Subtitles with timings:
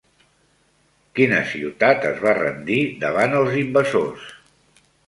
[1.19, 4.31] Quina ciutat es va rendir davant els invasors?